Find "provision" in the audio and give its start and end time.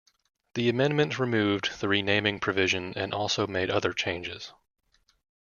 2.39-2.91